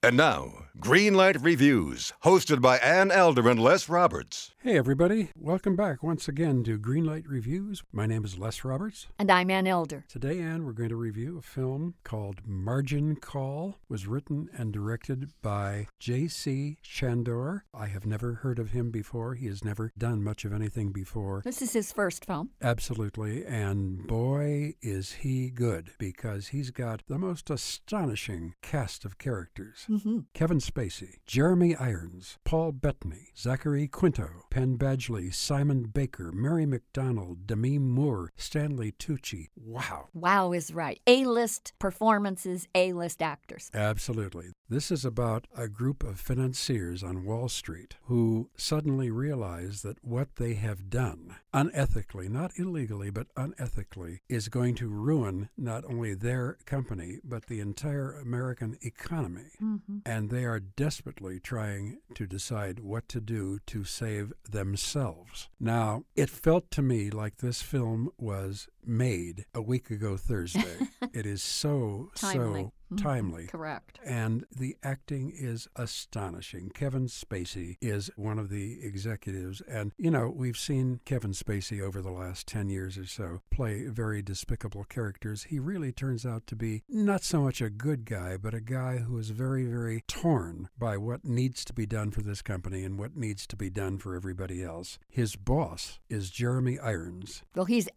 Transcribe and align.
And 0.00 0.16
now, 0.16 0.66
Greenlight 0.78 1.44
Reviews, 1.44 2.12
hosted 2.22 2.60
by 2.60 2.78
Ann 2.78 3.10
Elder 3.10 3.48
and 3.48 3.58
Les 3.58 3.88
Roberts. 3.88 4.54
Hey, 4.60 4.76
everybody. 4.76 5.30
Welcome 5.36 5.76
back 5.76 6.02
once 6.02 6.26
again 6.26 6.64
to 6.64 6.80
Greenlight 6.80 7.28
Reviews. 7.28 7.84
My 7.92 8.06
name 8.06 8.24
is 8.24 8.40
Les 8.40 8.64
Roberts. 8.64 9.06
And 9.16 9.30
I'm 9.30 9.52
Ann 9.52 9.68
Elder. 9.68 10.04
Today, 10.08 10.40
Ann, 10.40 10.66
we're 10.66 10.72
going 10.72 10.88
to 10.88 10.96
review 10.96 11.38
a 11.38 11.42
film 11.42 11.94
called 12.02 12.40
Margin 12.44 13.14
Call. 13.14 13.76
It 13.84 13.92
was 13.92 14.08
written 14.08 14.50
and 14.52 14.72
directed 14.72 15.30
by 15.42 15.86
J.C. 16.00 16.78
Chandor. 16.82 17.60
I 17.72 17.86
have 17.86 18.04
never 18.04 18.34
heard 18.34 18.58
of 18.58 18.72
him 18.72 18.90
before. 18.90 19.36
He 19.36 19.46
has 19.46 19.64
never 19.64 19.92
done 19.96 20.24
much 20.24 20.44
of 20.44 20.52
anything 20.52 20.90
before. 20.90 21.40
This 21.44 21.62
is 21.62 21.72
his 21.72 21.92
first 21.92 22.24
film. 22.24 22.50
Absolutely. 22.60 23.46
And 23.46 24.08
boy, 24.08 24.74
is 24.82 25.12
he 25.12 25.50
good 25.50 25.92
because 26.00 26.48
he's 26.48 26.72
got 26.72 27.04
the 27.06 27.16
most 27.16 27.48
astonishing 27.48 28.54
cast 28.60 29.04
of 29.04 29.18
characters. 29.18 29.86
Mm-hmm. 29.88 30.18
Kevin 30.34 30.58
Spacey, 30.58 31.18
Jeremy 31.26 31.76
Irons, 31.76 32.38
Paul 32.44 32.72
Bettany, 32.72 33.28
Zachary 33.36 33.86
Quinto, 33.86 34.46
Penn 34.50 34.78
Badgley, 34.78 35.32
Simon 35.32 35.84
Baker, 35.84 36.32
Mary 36.32 36.66
McDonnell, 36.66 37.36
Demi 37.46 37.78
Moore, 37.78 38.32
Stanley 38.36 38.92
Tucci. 38.92 39.48
Wow. 39.56 40.08
Wow 40.14 40.52
is 40.52 40.72
right. 40.72 41.00
A 41.06 41.24
list 41.24 41.72
performances, 41.78 42.66
A 42.74 42.92
list 42.92 43.22
actors. 43.22 43.70
Absolutely. 43.74 44.52
This 44.68 44.90
is 44.90 45.04
about 45.04 45.46
a 45.56 45.68
group 45.68 46.02
of 46.02 46.20
financiers 46.20 47.02
on 47.02 47.24
Wall 47.24 47.48
Street 47.48 47.96
who 48.04 48.50
suddenly 48.56 49.10
realize 49.10 49.82
that 49.82 50.02
what 50.04 50.36
they 50.36 50.54
have 50.54 50.90
done, 50.90 51.36
unethically, 51.58 52.28
not 52.28 52.52
illegally, 52.56 53.10
but 53.10 53.32
unethically, 53.34 54.20
is 54.28 54.48
going 54.48 54.74
to 54.76 54.88
ruin 54.88 55.48
not 55.56 55.84
only 55.84 56.14
their 56.14 56.58
company, 56.66 57.18
but 57.24 57.46
the 57.46 57.60
entire 57.60 58.12
American 58.12 58.78
economy. 58.82 59.50
Mm-hmm. 59.62 59.98
And 60.06 60.30
they 60.30 60.44
are 60.44 60.60
desperately 60.60 61.40
trying 61.40 61.98
to 62.14 62.26
decide 62.26 62.80
what 62.80 63.08
to 63.08 63.20
do 63.20 63.58
to 63.66 63.84
save 63.84 64.32
themselves. 64.48 65.48
Now, 65.58 66.04
it 66.14 66.30
felt 66.30 66.70
to 66.72 66.82
me 66.82 67.10
like 67.10 67.38
this 67.38 67.62
film 67.62 68.10
was 68.18 68.68
made 68.88 69.44
a 69.54 69.60
week 69.62 69.90
ago 69.90 70.16
Thursday. 70.16 70.76
it 71.12 71.26
is 71.26 71.42
so, 71.42 72.10
Timely. 72.16 72.62
so 72.64 72.72
Mhm. 72.90 73.02
timely. 73.02 73.46
Correct. 73.48 73.98
And 74.02 74.46
the 74.50 74.74
acting 74.82 75.30
is 75.30 75.68
astonishing. 75.76 76.70
Kevin 76.70 77.06
Spacey 77.06 77.76
is 77.82 78.10
one 78.16 78.38
of 78.38 78.48
the 78.48 78.78
executives. 78.82 79.60
And, 79.68 79.92
you 79.98 80.10
know, 80.10 80.30
we've 80.34 80.56
seen 80.56 81.00
Kevin 81.04 81.32
Spacey 81.32 81.82
over 81.82 82.00
the 82.00 82.10
last 82.10 82.46
10 82.46 82.70
years 82.70 82.96
or 82.96 83.04
so 83.04 83.42
play 83.50 83.86
very 83.88 84.22
despicable 84.22 84.84
characters. 84.84 85.44
He 85.44 85.58
really 85.58 85.92
turns 85.92 86.24
out 86.24 86.46
to 86.46 86.56
be 86.56 86.82
not 86.88 87.22
so 87.22 87.42
much 87.42 87.60
a 87.60 87.68
good 87.68 88.06
guy, 88.06 88.38
but 88.38 88.54
a 88.54 88.60
guy 88.62 88.98
who 88.98 89.18
is 89.18 89.30
very, 89.30 89.66
very 89.66 90.02
torn 90.08 90.70
by 90.78 90.96
what 90.96 91.26
needs 91.26 91.66
to 91.66 91.74
be 91.74 91.84
done 91.84 92.10
for 92.10 92.22
this 92.22 92.40
company 92.40 92.84
and 92.84 92.98
what 92.98 93.14
needs 93.14 93.46
to 93.48 93.56
be 93.56 93.68
done 93.68 93.98
for 93.98 94.14
everybody 94.14 94.62
else. 94.62 94.98
His 95.10 95.36
boss 95.36 95.98
is 96.08 96.30
Jeremy 96.30 96.78
Irons, 96.78 97.42
Well, 97.54 97.66
he's 97.66 97.88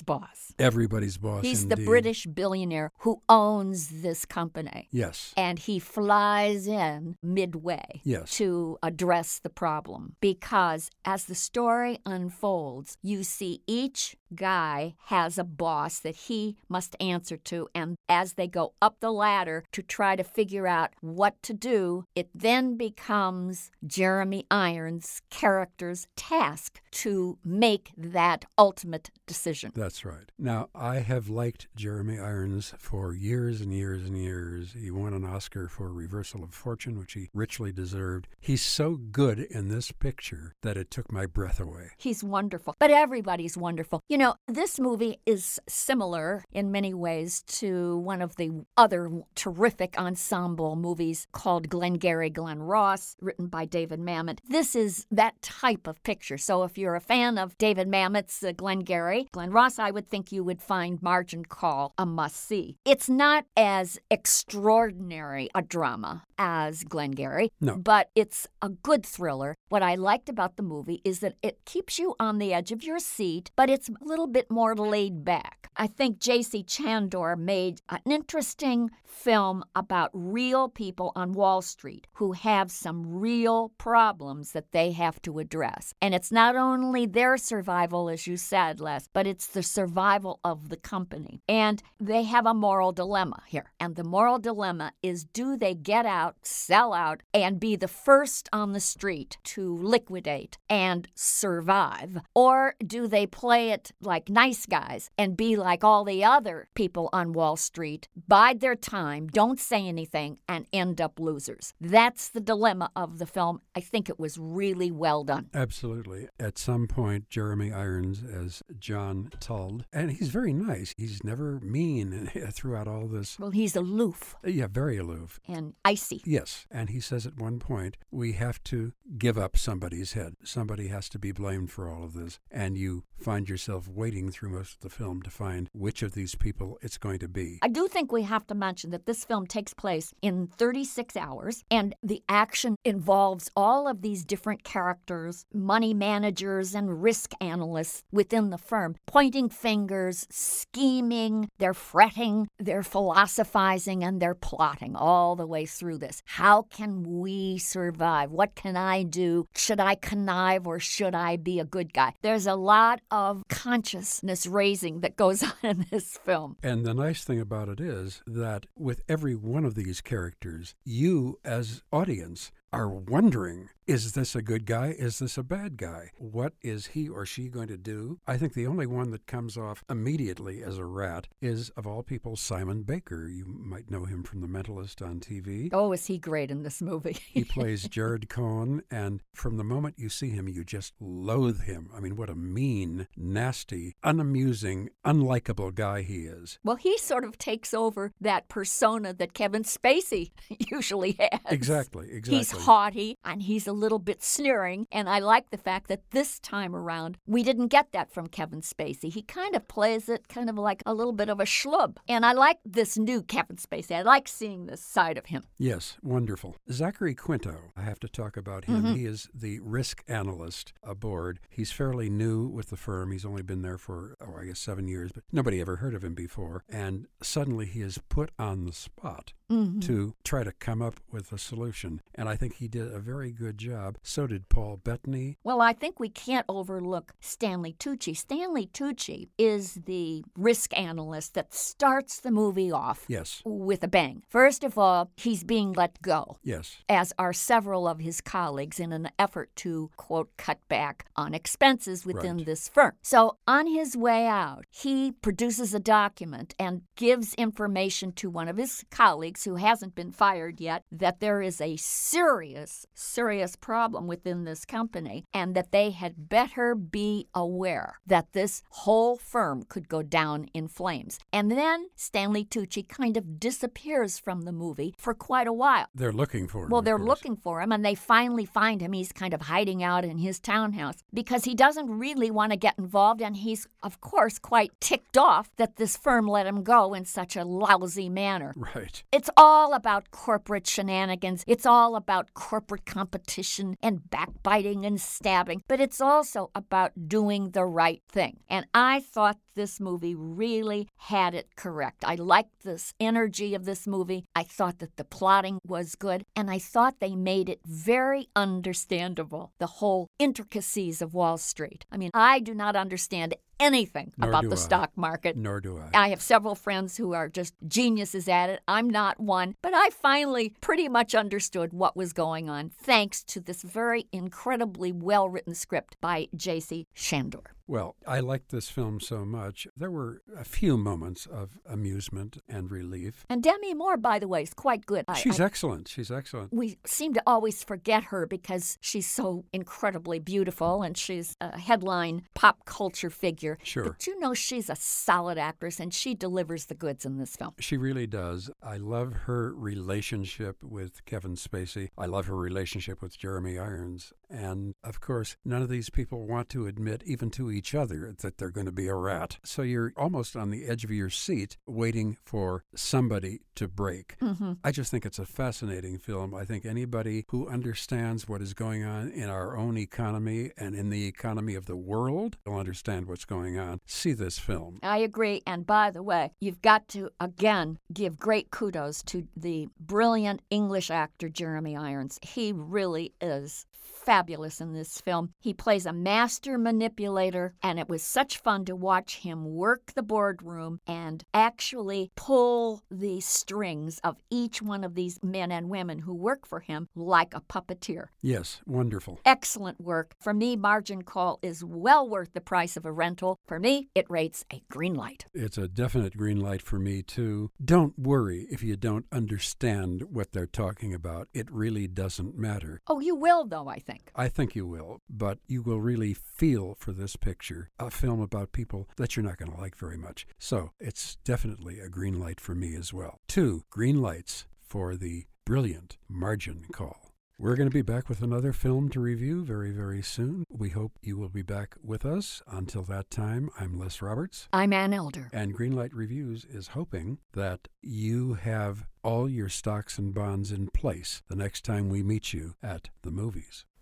everybody's 0.00 0.02
boss. 0.02 0.52
everybody's 0.58 1.18
boss. 1.18 1.42
He's 1.44 1.66
the. 1.68 1.84
British 1.84 2.24
billionaire 2.26 2.90
who 3.00 3.20
owns 3.28 4.00
this 4.02 4.24
company. 4.24 4.88
Yes. 4.90 5.34
And 5.36 5.58
he 5.58 5.78
flies 5.78 6.66
in 6.66 7.16
midway 7.22 8.00
Yes. 8.04 8.30
to 8.38 8.78
address 8.82 9.38
the 9.38 9.50
problem. 9.50 10.16
Because 10.20 10.88
as 11.04 11.26
the 11.26 11.34
story 11.34 11.98
unfolds, 12.06 12.96
you 13.02 13.22
see 13.22 13.60
each 13.66 14.16
guy 14.34 14.94
has 15.06 15.36
a 15.38 15.44
boss 15.44 16.00
that 16.00 16.16
he 16.16 16.56
must 16.68 16.96
answer 17.00 17.36
to. 17.36 17.68
And 17.74 17.96
as 18.08 18.32
they 18.32 18.48
go 18.48 18.72
up 18.80 18.96
the 19.00 19.12
ladder 19.12 19.62
to 19.72 19.82
try 19.82 20.16
to 20.16 20.24
figure 20.24 20.66
out 20.66 20.94
what 21.02 21.40
to 21.42 21.52
do, 21.52 22.06
it 22.14 22.30
then 22.34 22.76
becomes 22.76 23.70
Jeremy 23.86 24.46
Irons' 24.50 25.20
character's 25.30 26.06
task 26.16 26.80
to 26.92 27.38
make 27.44 27.92
that 27.96 28.46
ultimate 28.56 29.10
decision. 29.26 29.70
That's 29.74 29.83
right. 30.04 30.30
Now, 30.38 30.68
I 30.74 30.96
have 31.00 31.28
liked 31.28 31.68
Jeremy 31.76 32.18
Irons 32.18 32.72
for 32.78 33.12
years 33.12 33.60
and 33.60 33.72
years 33.72 34.06
and 34.06 34.16
years. 34.16 34.72
He 34.72 34.90
won 34.90 35.12
an 35.12 35.24
Oscar 35.24 35.68
for 35.68 35.92
Reversal 35.92 36.42
of 36.42 36.54
Fortune, 36.54 36.98
which 36.98 37.12
he 37.12 37.28
richly 37.34 37.70
deserved. 37.70 38.28
He's 38.40 38.62
so 38.62 38.96
good 38.96 39.38
in 39.38 39.68
this 39.68 39.92
picture 39.92 40.54
that 40.62 40.76
it 40.78 40.90
took 40.90 41.12
my 41.12 41.26
breath 41.26 41.60
away. 41.60 41.90
He's 41.98 42.24
wonderful, 42.24 42.74
but 42.78 42.90
everybody's 42.90 43.56
wonderful. 43.56 44.00
You 44.08 44.16
know, 44.16 44.36
this 44.48 44.80
movie 44.80 45.20
is 45.26 45.60
similar 45.68 46.44
in 46.50 46.72
many 46.72 46.94
ways 46.94 47.42
to 47.42 47.98
one 47.98 48.22
of 48.22 48.36
the 48.36 48.64
other 48.76 49.10
terrific 49.34 49.98
ensemble 49.98 50.76
movies 50.76 51.26
called 51.32 51.68
Glengarry 51.68 52.30
Glen 52.30 52.62
Ross, 52.62 53.16
written 53.20 53.48
by 53.48 53.66
David 53.66 54.00
Mamet. 54.00 54.38
This 54.48 54.74
is 54.74 55.06
that 55.10 55.42
type 55.42 55.86
of 55.86 56.02
picture. 56.02 56.38
So 56.38 56.62
if 56.62 56.78
you're 56.78 56.94
a 56.94 57.00
fan 57.00 57.36
of 57.36 57.58
David 57.58 57.88
Mamet's 57.88 58.42
uh, 58.42 58.52
Glengarry 58.52 59.28
Glen 59.32 59.50
Ross, 59.50 59.63
I 59.78 59.90
would 59.90 60.08
think 60.08 60.30
you 60.32 60.44
would 60.44 60.60
find 60.62 61.02
Margin 61.02 61.44
Call 61.44 61.94
a 61.98 62.04
must 62.06 62.36
see. 62.36 62.76
It's 62.84 63.08
not 63.08 63.44
as 63.56 63.98
extraordinary 64.10 65.48
a 65.54 65.62
drama 65.62 66.22
as 66.38 66.84
Glengarry, 66.84 67.50
No. 67.60 67.76
but 67.76 68.10
it's 68.14 68.46
a 68.60 68.68
good 68.68 69.04
thriller. 69.06 69.54
What 69.68 69.82
I 69.82 69.94
liked 69.94 70.28
about 70.28 70.56
the 70.56 70.62
movie 70.62 71.00
is 71.04 71.20
that 71.20 71.34
it 71.42 71.64
keeps 71.64 71.98
you 71.98 72.14
on 72.20 72.38
the 72.38 72.52
edge 72.52 72.72
of 72.72 72.82
your 72.84 72.98
seat, 72.98 73.50
but 73.56 73.70
it's 73.70 73.88
a 73.88 73.92
little 74.04 74.26
bit 74.26 74.50
more 74.50 74.74
laid 74.76 75.24
back. 75.24 75.70
I 75.76 75.86
think 75.88 76.18
J.C. 76.20 76.62
Chandor 76.64 77.36
made 77.36 77.80
an 77.88 77.98
interesting 78.06 78.90
film 79.04 79.64
about 79.74 80.10
real 80.12 80.68
people 80.68 81.10
on 81.16 81.32
Wall 81.32 81.62
Street 81.62 82.06
who 82.14 82.32
have 82.32 82.70
some 82.70 83.04
real 83.20 83.72
problems 83.78 84.52
that 84.52 84.70
they 84.72 84.92
have 84.92 85.20
to 85.22 85.38
address. 85.40 85.92
And 86.00 86.14
it's 86.14 86.30
not 86.32 86.54
only 86.56 87.06
their 87.06 87.36
survival, 87.36 88.08
as 88.08 88.26
you 88.26 88.36
said, 88.36 88.80
Les, 88.80 89.08
but 89.12 89.26
it's 89.26 89.46
the 89.54 89.62
survival 89.62 90.40
of 90.44 90.68
the 90.68 90.76
company. 90.76 91.40
And 91.48 91.82
they 91.98 92.24
have 92.24 92.44
a 92.44 92.52
moral 92.52 92.92
dilemma 92.92 93.42
here. 93.46 93.72
And 93.80 93.96
the 93.96 94.04
moral 94.04 94.38
dilemma 94.38 94.92
is 95.02 95.24
do 95.24 95.56
they 95.56 95.74
get 95.74 96.04
out, 96.04 96.36
sell 96.42 96.92
out, 96.92 97.22
and 97.32 97.58
be 97.58 97.76
the 97.76 97.88
first 97.88 98.48
on 98.52 98.72
the 98.72 98.80
street 98.80 99.38
to 99.44 99.74
liquidate 99.74 100.58
and 100.68 101.08
survive? 101.14 102.18
Or 102.34 102.74
do 102.84 103.06
they 103.06 103.26
play 103.26 103.70
it 103.70 103.92
like 104.00 104.28
nice 104.28 104.66
guys 104.66 105.10
and 105.16 105.36
be 105.36 105.56
like 105.56 105.82
all 105.82 106.04
the 106.04 106.24
other 106.24 106.68
people 106.74 107.08
on 107.12 107.32
Wall 107.32 107.56
Street, 107.56 108.08
bide 108.28 108.60
their 108.60 108.76
time, 108.76 109.28
don't 109.28 109.60
say 109.60 109.86
anything, 109.86 110.38
and 110.48 110.66
end 110.72 111.00
up 111.00 111.18
losers? 111.18 111.72
That's 111.80 112.28
the 112.28 112.40
dilemma 112.40 112.90
of 112.96 113.18
the 113.18 113.26
film. 113.26 113.60
I 113.74 113.80
think 113.80 114.08
it 114.08 114.18
was 114.18 114.36
really 114.36 114.90
well 114.90 115.22
done. 115.22 115.48
Absolutely. 115.54 116.28
At 116.40 116.58
some 116.58 116.88
point, 116.88 117.30
Jeremy 117.30 117.72
Irons 117.72 118.24
as 118.24 118.62
John 118.78 119.30
Tuld, 119.44 119.84
and 119.92 120.10
he's 120.10 120.28
very 120.28 120.54
nice. 120.54 120.94
He's 120.96 121.22
never 121.22 121.60
mean 121.60 122.30
throughout 122.52 122.88
all 122.88 123.06
this. 123.06 123.38
Well, 123.38 123.50
he's 123.50 123.76
aloof 123.76 124.36
Yeah, 124.42 124.68
very 124.68 124.96
aloof. 124.96 125.38
and 125.46 125.74
icy. 125.84 126.22
Yes, 126.24 126.66
and 126.70 126.88
he 126.88 126.98
says 127.00 127.26
at 127.26 127.36
one 127.36 127.58
point, 127.58 127.98
we 128.10 128.32
have 128.32 128.62
to 128.64 128.92
give 129.18 129.36
up 129.36 129.56
somebody's 129.58 130.14
head. 130.14 130.34
Somebody 130.42 130.88
has 130.88 131.10
to 131.10 131.18
be 131.18 131.30
blamed 131.32 131.70
for 131.70 131.90
all 131.90 132.04
of 132.04 132.14
this. 132.14 132.38
And 132.50 132.78
you 132.78 133.04
find 133.20 133.46
yourself 133.48 133.86
waiting 133.86 134.30
through 134.30 134.50
most 134.50 134.76
of 134.76 134.80
the 134.80 134.88
film 134.88 135.20
to 135.22 135.30
find 135.30 135.68
which 135.74 136.02
of 136.02 136.12
these 136.12 136.34
people 136.34 136.78
it's 136.80 136.96
going 136.96 137.18
to 137.18 137.28
be. 137.28 137.58
I 137.62 137.68
do 137.68 137.86
think 137.86 138.12
we 138.12 138.22
have 138.22 138.46
to 138.46 138.54
mention 138.54 138.90
that 138.92 139.04
this 139.06 139.24
film 139.24 139.46
takes 139.46 139.74
place 139.74 140.14
in 140.22 140.46
36 140.46 141.16
hours, 141.16 141.64
and 141.70 141.94
the 142.02 142.22
action 142.28 142.76
involves 142.84 143.50
all 143.54 143.86
of 143.88 144.00
these 144.00 144.24
different 144.24 144.64
characters, 144.64 145.44
money 145.52 145.92
managers, 145.92 146.74
and 146.74 147.02
risk 147.02 147.32
analysts 147.40 148.02
within 148.10 148.48
the 148.50 148.58
firm, 148.58 148.96
pointing 149.06 149.33
fingers, 149.34 150.26
scheming, 150.30 151.50
they're 151.58 151.74
fretting, 151.74 152.48
they're 152.58 152.82
philosophizing, 152.82 154.04
and 154.04 154.20
they're 154.20 154.34
plotting 154.34 154.94
all 154.96 155.36
the 155.36 155.46
way 155.46 155.66
through 155.66 155.98
this. 155.98 156.22
How 156.24 156.62
can 156.62 157.02
we 157.02 157.58
survive? 157.58 158.30
What 158.30 158.54
can 158.54 158.76
I 158.76 159.02
do? 159.02 159.46
Should 159.56 159.80
I 159.80 159.96
connive 159.96 160.66
or 160.66 160.78
should 160.78 161.14
I 161.14 161.36
be 161.36 161.58
a 161.58 161.64
good 161.64 161.92
guy? 161.92 162.14
There's 162.22 162.46
a 162.46 162.54
lot 162.54 163.00
of 163.10 163.42
consciousness 163.48 164.46
raising 164.46 165.00
that 165.00 165.16
goes 165.16 165.42
on 165.42 165.52
in 165.62 165.86
this 165.90 166.18
film. 166.18 166.56
And 166.62 166.84
the 166.84 166.94
nice 166.94 167.24
thing 167.24 167.40
about 167.40 167.68
it 167.68 167.80
is 167.80 168.22
that 168.26 168.66
with 168.76 169.02
every 169.08 169.34
one 169.34 169.64
of 169.64 169.74
these 169.74 170.00
characters, 170.00 170.74
you 170.84 171.38
as 171.44 171.82
audience 171.92 172.52
are 172.74 172.88
wondering 172.88 173.68
is 173.86 174.12
this 174.12 174.34
a 174.34 174.40
good 174.40 174.64
guy? 174.64 174.94
Is 174.98 175.18
this 175.18 175.36
a 175.36 175.42
bad 175.42 175.76
guy? 175.76 176.10
What 176.16 176.54
is 176.62 176.86
he 176.88 177.06
or 177.06 177.26
she 177.26 177.48
going 177.48 177.68
to 177.68 177.76
do? 177.76 178.18
I 178.26 178.38
think 178.38 178.54
the 178.54 178.66
only 178.66 178.86
one 178.86 179.10
that 179.10 179.26
comes 179.26 179.58
off 179.58 179.84
immediately 179.90 180.62
as 180.62 180.78
a 180.78 180.86
rat 180.86 181.28
is, 181.42 181.68
of 181.70 181.86
all 181.86 182.02
people, 182.02 182.34
Simon 182.36 182.82
Baker. 182.82 183.28
You 183.28 183.44
might 183.46 183.90
know 183.90 184.06
him 184.06 184.22
from 184.22 184.40
The 184.40 184.46
Mentalist 184.46 185.06
on 185.06 185.20
TV. 185.20 185.68
Oh, 185.72 185.92
is 185.92 186.06
he 186.06 186.16
great 186.16 186.50
in 186.50 186.62
this 186.62 186.80
movie? 186.80 187.18
he 187.30 187.44
plays 187.44 187.86
Jared 187.86 188.28
Cohen, 188.30 188.82
and 188.90 189.20
from 189.34 189.58
the 189.58 189.64
moment 189.64 189.98
you 189.98 190.08
see 190.08 190.30
him, 190.30 190.48
you 190.48 190.64
just 190.64 190.94
loathe 190.98 191.64
him. 191.64 191.90
I 191.94 192.00
mean, 192.00 192.16
what 192.16 192.30
a 192.30 192.34
mean, 192.34 193.06
nasty, 193.16 193.96
unamusing, 194.02 194.88
unlikable 195.04 195.74
guy 195.74 196.02
he 196.02 196.20
is. 196.20 196.58
Well, 196.64 196.76
he 196.76 196.96
sort 196.96 197.24
of 197.24 197.36
takes 197.36 197.74
over 197.74 198.12
that 198.18 198.48
persona 198.48 199.12
that 199.12 199.34
Kevin 199.34 199.62
Spacey 199.62 200.30
usually 200.70 201.18
has. 201.20 201.40
Exactly, 201.50 202.08
exactly. 202.10 202.38
He's 202.38 202.50
haughty 202.64 203.16
and 203.24 203.42
he's 203.42 203.66
a 203.66 203.72
little 203.72 203.98
bit 203.98 204.22
sneering, 204.22 204.86
and 204.90 205.08
I 205.08 205.18
like 205.18 205.50
the 205.50 205.58
fact 205.58 205.88
that 205.88 206.10
this 206.10 206.38
time 206.40 206.74
around 206.74 207.18
we 207.26 207.42
didn't 207.42 207.68
get 207.68 207.92
that 207.92 208.12
from 208.12 208.26
Kevin 208.26 208.60
Spacey. 208.60 209.12
He 209.12 209.22
kind 209.22 209.54
of 209.54 209.68
plays 209.68 210.08
it 210.08 210.28
kind 210.28 210.48
of 210.50 210.56
like 210.56 210.82
a 210.86 210.94
little 210.94 211.12
bit 211.12 211.28
of 211.28 211.40
a 211.40 211.44
schlub. 211.44 211.96
And 212.08 212.24
I 212.24 212.32
like 212.32 212.58
this 212.64 212.96
new 212.98 213.22
Kevin 213.22 213.56
Spacey. 213.56 213.96
I 213.96 214.02
like 214.02 214.28
seeing 214.28 214.66
this 214.66 214.82
side 214.82 215.18
of 215.18 215.26
him. 215.26 215.44
Yes, 215.58 215.96
wonderful. 216.02 216.56
Zachary 216.70 217.14
Quinto, 217.14 217.72
I 217.76 217.82
have 217.82 218.00
to 218.00 218.08
talk 218.08 218.36
about 218.36 218.64
him. 218.64 218.82
Mm-hmm. 218.82 218.94
He 218.94 219.06
is 219.06 219.28
the 219.34 219.60
risk 219.60 220.02
analyst 220.08 220.72
aboard. 220.82 221.40
He's 221.48 221.72
fairly 221.72 222.10
new 222.10 222.46
with 222.46 222.70
the 222.70 222.76
firm. 222.76 223.12
He's 223.12 223.24
only 223.24 223.42
been 223.42 223.62
there 223.62 223.78
for, 223.78 224.16
oh, 224.20 224.36
I 224.40 224.46
guess 224.46 224.58
seven 224.58 224.88
years, 224.88 225.12
but 225.12 225.24
nobody 225.32 225.60
ever 225.60 225.76
heard 225.76 225.94
of 225.94 226.04
him 226.04 226.14
before. 226.14 226.64
And 226.68 227.06
suddenly 227.22 227.66
he 227.66 227.80
is 227.80 227.98
put 228.08 228.30
on 228.38 228.64
the 228.64 228.72
spot 228.72 229.32
mm-hmm. 229.50 229.80
to 229.80 230.14
try 230.24 230.44
to 230.44 230.52
come 230.52 230.82
up 230.82 231.00
with 231.10 231.32
a 231.32 231.38
solution. 231.38 232.00
And 232.14 232.28
I 232.28 232.36
think 232.36 232.43
he 232.52 232.68
did 232.68 232.92
a 232.92 232.98
very 232.98 233.32
good 233.32 233.58
job. 233.58 233.96
So 234.02 234.26
did 234.26 234.50
Paul 234.50 234.80
Bettany. 234.84 235.38
Well, 235.42 235.60
I 235.60 235.72
think 235.72 235.98
we 235.98 236.10
can't 236.10 236.44
overlook 236.48 237.14
Stanley 237.20 237.74
Tucci. 237.78 238.16
Stanley 238.16 238.66
Tucci 238.66 239.28
is 239.38 239.74
the 239.86 240.22
risk 240.36 240.76
analyst 240.78 241.34
that 241.34 241.54
starts 241.54 242.20
the 242.20 242.30
movie 242.30 242.70
off 242.70 243.06
yes. 243.08 243.42
with 243.44 243.82
a 243.82 243.88
bang. 243.88 244.22
First 244.28 244.62
of 244.64 244.76
all, 244.76 245.10
he's 245.16 245.44
being 245.44 245.72
let 245.72 246.00
go. 246.02 246.36
Yes. 246.42 246.76
As 246.88 247.12
are 247.18 247.32
several 247.32 247.88
of 247.88 248.00
his 248.00 248.20
colleagues 248.20 248.78
in 248.78 248.92
an 248.92 249.08
effort 249.18 249.50
to, 249.56 249.90
quote, 249.96 250.30
cut 250.36 250.58
back 250.68 251.06
on 251.16 251.34
expenses 251.34 252.04
within 252.04 252.38
right. 252.38 252.46
this 252.46 252.68
firm. 252.68 252.92
So 253.02 253.38
on 253.46 253.66
his 253.66 253.96
way 253.96 254.26
out, 254.26 254.64
he 254.70 255.12
produces 255.12 255.74
a 255.74 255.80
document 255.80 256.54
and 256.58 256.82
gives 256.96 257.34
information 257.34 258.12
to 258.12 258.28
one 258.28 258.48
of 258.48 258.56
his 258.56 258.84
colleagues 258.90 259.44
who 259.44 259.56
hasn't 259.56 259.94
been 259.94 260.12
fired 260.12 260.60
yet 260.60 260.84
that 260.92 261.20
there 261.20 261.40
is 261.40 261.60
a 261.60 261.76
serious, 261.76 262.33
serious 262.34 262.86
serious 263.14 263.56
problem 263.56 264.06
within 264.06 264.44
this 264.44 264.64
company 264.64 265.24
and 265.32 265.54
that 265.54 265.70
they 265.72 265.90
had 265.90 266.28
better 266.28 266.74
be 266.74 267.26
aware 267.34 268.00
that 268.06 268.32
this 268.32 268.62
whole 268.70 269.16
firm 269.16 269.62
could 269.68 269.88
go 269.88 270.02
down 270.02 270.46
in 270.52 270.68
flames. 270.68 271.18
And 271.32 271.50
then 271.50 271.88
Stanley 271.94 272.44
Tucci 272.44 272.86
kind 272.88 273.16
of 273.16 273.38
disappears 273.38 274.18
from 274.18 274.42
the 274.42 274.52
movie 274.52 274.94
for 274.98 275.14
quite 275.14 275.46
a 275.46 275.52
while. 275.52 275.86
They're 275.94 276.12
looking 276.12 276.48
for 276.48 276.64
him. 276.64 276.70
Well, 276.70 276.82
they're 276.82 276.98
looking 276.98 277.36
for 277.36 277.60
him, 277.62 277.72
and 277.72 277.84
they 277.84 277.94
finally 277.94 278.44
find 278.44 278.80
him. 278.80 278.92
He's 278.92 279.12
kind 279.12 279.32
of 279.32 279.42
hiding 279.42 279.82
out 279.82 280.04
in 280.04 280.18
his 280.18 280.40
townhouse 280.40 280.96
because 281.12 281.44
he 281.44 281.54
doesn't 281.54 281.88
really 281.88 282.30
want 282.30 282.52
to 282.52 282.56
get 282.56 282.78
involved, 282.78 283.22
and 283.22 283.36
he's, 283.36 283.66
of 283.82 284.00
course, 284.00 284.38
quite 284.38 284.72
ticked 284.80 285.16
off 285.16 285.50
that 285.56 285.76
this 285.76 285.96
firm 285.96 286.26
let 286.26 286.46
him 286.46 286.62
go 286.62 286.94
in 286.94 287.04
such 287.04 287.36
a 287.36 287.44
lousy 287.44 288.08
manner. 288.08 288.52
Right. 288.56 289.02
It's 289.12 289.30
all 289.36 289.72
about 289.72 290.10
corporate 290.10 290.66
shenanigans. 290.66 291.44
It's 291.46 291.66
all 291.66 291.96
about 291.96 292.23
corporate 292.32 292.86
competition 292.86 293.76
and 293.82 294.08
backbiting 294.08 294.86
and 294.86 295.00
stabbing, 295.00 295.62
but 295.68 295.80
it's 295.80 296.00
also 296.00 296.50
about 296.54 296.92
doing 297.08 297.50
the 297.50 297.64
right 297.64 298.02
thing. 298.08 298.40
And 298.48 298.66
I 298.72 299.00
thought 299.00 299.38
this 299.54 299.80
movie 299.80 300.14
really 300.14 300.88
had 300.96 301.34
it 301.34 301.56
correct. 301.56 302.04
I 302.04 302.14
liked 302.14 302.62
this 302.62 302.94
energy 303.00 303.54
of 303.54 303.64
this 303.64 303.86
movie. 303.86 304.24
I 304.34 304.42
thought 304.42 304.78
that 304.78 304.96
the 304.96 305.04
plotting 305.04 305.58
was 305.66 305.94
good, 305.94 306.24
and 306.36 306.50
I 306.50 306.58
thought 306.58 307.00
they 307.00 307.14
made 307.14 307.48
it 307.48 307.60
very 307.64 308.28
understandable, 308.36 309.52
the 309.58 309.66
whole 309.66 310.08
intricacies 310.18 311.00
of 311.00 311.14
Wall 311.14 311.38
Street. 311.38 311.84
I 311.90 311.96
mean, 311.96 312.10
I 312.14 312.40
do 312.40 312.54
not 312.54 312.76
understand 312.76 313.34
anything 313.60 314.12
Nor 314.18 314.28
about 314.28 314.44
the 314.44 314.56
I. 314.56 314.56
stock 314.56 314.90
market. 314.96 315.36
Nor 315.36 315.60
do 315.60 315.78
I. 315.78 315.90
I 315.94 316.08
have 316.08 316.20
several 316.20 316.54
friends 316.54 316.96
who 316.96 317.12
are 317.12 317.28
just 317.28 317.54
geniuses 317.66 318.28
at 318.28 318.50
it. 318.50 318.60
I'm 318.66 318.90
not 318.90 319.20
one, 319.20 319.54
but 319.62 319.72
I 319.74 319.90
finally 319.90 320.54
pretty 320.60 320.88
much 320.88 321.14
understood 321.14 321.72
what 321.72 321.96
was 321.96 322.12
going 322.12 322.50
on 322.50 322.70
thanks 322.70 323.22
to 323.24 323.40
this 323.40 323.62
very 323.62 324.06
incredibly 324.12 324.92
well 324.92 325.28
written 325.28 325.54
script 325.54 325.96
by 326.00 326.28
J.C. 326.34 326.86
Chandor. 326.94 327.53
Well, 327.66 327.96
I 328.06 328.20
liked 328.20 328.50
this 328.50 328.68
film 328.68 329.00
so 329.00 329.24
much. 329.24 329.66
There 329.76 329.90
were 329.90 330.20
a 330.36 330.44
few 330.44 330.76
moments 330.76 331.26
of 331.26 331.58
amusement 331.66 332.38
and 332.48 332.70
relief. 332.70 333.24
And 333.30 333.42
Demi 333.42 333.72
Moore, 333.74 333.96
by 333.96 334.18
the 334.18 334.28
way, 334.28 334.42
is 334.42 334.52
quite 334.52 334.84
good. 334.84 335.06
She's 335.16 335.40
I, 335.40 335.46
excellent. 335.46 335.88
She's 335.88 336.10
excellent. 336.10 336.52
We 336.52 336.78
seem 336.84 337.14
to 337.14 337.22
always 337.26 337.62
forget 337.64 338.04
her 338.04 338.26
because 338.26 338.76
she's 338.80 339.06
so 339.06 339.44
incredibly 339.52 340.18
beautiful 340.18 340.82
and 340.82 340.96
she's 340.96 341.36
a 341.40 341.58
headline 341.58 342.22
pop 342.34 342.64
culture 342.66 343.10
figure. 343.10 343.58
Sure. 343.62 343.84
But 343.84 344.06
you 344.06 344.18
know, 344.20 344.34
she's 344.34 344.68
a 344.68 344.76
solid 344.76 345.38
actress 345.38 345.80
and 345.80 345.92
she 345.92 346.14
delivers 346.14 346.66
the 346.66 346.74
goods 346.74 347.06
in 347.06 347.18
this 347.18 347.34
film. 347.36 347.54
She 347.60 347.76
really 347.76 348.06
does. 348.06 348.50
I 348.62 348.76
love 348.76 349.12
her 349.24 349.54
relationship 349.54 350.62
with 350.62 351.04
Kevin 351.06 351.34
Spacey. 351.34 351.88
I 351.96 352.06
love 352.06 352.26
her 352.26 352.36
relationship 352.36 353.00
with 353.00 353.16
Jeremy 353.16 353.58
Irons. 353.58 354.12
And 354.28 354.74
of 354.82 355.00
course, 355.00 355.36
none 355.44 355.62
of 355.62 355.68
these 355.68 355.90
people 355.90 356.26
want 356.26 356.48
to 356.50 356.66
admit, 356.66 357.02
even 357.06 357.30
to 357.30 357.53
each 357.54 357.74
other, 357.74 358.14
that 358.20 358.38
they're 358.38 358.50
going 358.50 358.66
to 358.66 358.72
be 358.72 358.88
a 358.88 358.94
rat. 358.94 359.38
So 359.44 359.62
you're 359.62 359.92
almost 359.96 360.36
on 360.36 360.50
the 360.50 360.66
edge 360.66 360.84
of 360.84 360.90
your 360.90 361.10
seat 361.10 361.56
waiting 361.66 362.16
for 362.24 362.64
somebody 362.74 363.40
to 363.54 363.68
break. 363.68 364.18
Mm-hmm. 364.20 364.54
I 364.62 364.70
just 364.70 364.90
think 364.90 365.06
it's 365.06 365.18
a 365.18 365.26
fascinating 365.26 365.98
film. 365.98 366.34
I 366.34 366.44
think 366.44 366.64
anybody 366.64 367.24
who 367.28 367.48
understands 367.48 368.28
what 368.28 368.42
is 368.42 368.54
going 368.54 368.84
on 368.84 369.10
in 369.10 369.30
our 369.30 369.56
own 369.56 369.76
economy 369.78 370.50
and 370.56 370.74
in 370.74 370.90
the 370.90 371.06
economy 371.06 371.54
of 371.54 371.66
the 371.66 371.76
world 371.76 372.36
will 372.44 372.58
understand 372.58 373.06
what's 373.06 373.24
going 373.24 373.58
on. 373.58 373.80
See 373.86 374.12
this 374.12 374.38
film. 374.38 374.80
I 374.82 374.98
agree. 374.98 375.42
And 375.46 375.66
by 375.66 375.90
the 375.90 376.02
way, 376.02 376.32
you've 376.40 376.62
got 376.62 376.88
to, 376.88 377.10
again, 377.20 377.78
give 377.92 378.18
great 378.18 378.50
kudos 378.50 379.02
to 379.04 379.28
the 379.36 379.68
brilliant 379.78 380.42
English 380.50 380.90
actor 380.90 381.28
Jeremy 381.28 381.76
Irons. 381.76 382.18
He 382.22 382.52
really 382.52 383.12
is 383.20 383.66
fabulous 384.04 384.60
in 384.60 384.72
this 384.72 385.00
film. 385.00 385.30
He 385.40 385.54
plays 385.54 385.86
a 385.86 385.92
master 385.92 386.58
manipulator, 386.58 387.54
and 387.62 387.78
it 387.78 387.88
was 387.88 388.02
such 388.02 388.38
fun 388.38 388.64
to 388.66 388.76
watch 388.76 389.16
him 389.16 389.44
work 389.54 389.92
the 389.94 390.02
boardroom 390.02 390.80
and 390.86 391.24
actually 391.32 392.10
pull 392.16 392.82
the 392.90 393.20
strings 393.20 394.00
of 394.04 394.16
each 394.30 394.60
one 394.60 394.84
of 394.84 394.94
these 394.94 395.18
men 395.22 395.50
and 395.50 395.70
women 395.70 396.00
who 396.00 396.14
work 396.14 396.46
for 396.46 396.60
him 396.60 396.88
like 396.94 397.34
a 397.34 397.40
puppeteer. 397.40 398.06
Yes, 398.20 398.60
wonderful. 398.66 399.20
Excellent 399.24 399.80
work. 399.80 400.14
For 400.20 400.34
me, 400.34 400.56
Margin 400.56 401.02
Call 401.02 401.38
is 401.42 401.64
well 401.64 402.08
worth 402.08 402.32
the 402.34 402.40
price 402.40 402.76
of 402.76 402.84
a 402.84 402.92
rental. 402.92 403.38
For 403.46 403.58
me, 403.58 403.88
it 403.94 404.06
rates 404.08 404.44
a 404.52 404.62
green 404.70 404.94
light. 404.94 405.26
It's 405.32 405.58
a 405.58 405.68
definite 405.68 406.16
green 406.16 406.40
light 406.40 406.62
for 406.62 406.78
me, 406.78 407.02
too. 407.02 407.50
Don't 407.64 407.98
worry 407.98 408.46
if 408.50 408.62
you 408.62 408.76
don't 408.76 409.06
understand 409.12 410.02
what 410.10 410.32
they're 410.32 410.46
talking 410.46 410.92
about. 410.92 411.28
It 411.32 411.50
really 411.50 411.86
doesn't 411.86 412.36
matter. 412.36 412.80
Oh, 412.86 413.00
you 413.00 413.14
will, 413.14 413.46
though, 413.46 413.68
I 413.68 413.78
think. 413.78 413.93
I 414.14 414.28
think 414.28 414.54
you 414.54 414.66
will, 414.66 415.00
but 415.08 415.38
you 415.46 415.62
will 415.62 415.80
really 415.80 416.14
feel 416.14 416.76
for 416.78 416.92
this 416.92 417.16
picture 417.16 417.70
a 417.78 417.90
film 417.90 418.20
about 418.20 418.52
people 418.52 418.88
that 418.96 419.16
you're 419.16 419.24
not 419.24 419.38
going 419.38 419.52
to 419.52 419.60
like 419.60 419.76
very 419.76 419.98
much. 419.98 420.26
So 420.38 420.70
it's 420.80 421.16
definitely 421.24 421.80
a 421.80 421.88
green 421.88 422.18
light 422.18 422.40
for 422.40 422.54
me 422.54 422.74
as 422.74 422.92
well. 422.92 423.20
Two 423.28 423.64
green 423.70 424.00
lights 424.00 424.46
for 424.60 424.96
the 424.96 425.24
brilliant 425.44 425.98
margin 426.08 426.64
call. 426.72 427.04
We're 427.36 427.56
going 427.56 427.68
to 427.68 427.74
be 427.74 427.82
back 427.82 428.08
with 428.08 428.22
another 428.22 428.52
film 428.52 428.88
to 428.90 429.00
review 429.00 429.44
very, 429.44 429.72
very 429.72 430.02
soon. 430.02 430.44
We 430.48 430.68
hope 430.68 430.92
you 431.02 431.18
will 431.18 431.28
be 431.28 431.42
back 431.42 431.74
with 431.82 432.06
us. 432.06 432.40
Until 432.46 432.82
that 432.84 433.10
time, 433.10 433.50
I'm 433.58 433.76
Les 433.76 434.00
Roberts. 434.00 434.48
I'm 434.52 434.72
Ann 434.72 434.92
Elder. 434.92 435.30
And 435.32 435.52
Greenlight 435.52 435.90
Reviews 435.92 436.44
is 436.44 436.68
hoping 436.68 437.18
that 437.32 437.66
you 437.82 438.34
have 438.34 438.86
all 439.02 439.28
your 439.28 439.48
stocks 439.48 439.98
and 439.98 440.14
bonds 440.14 440.52
in 440.52 440.68
place 440.68 441.22
the 441.28 441.34
next 441.34 441.64
time 441.64 441.88
we 441.88 442.04
meet 442.04 442.32
you 442.32 442.54
at 442.62 442.90
the 443.02 443.10
movies. 443.10 443.64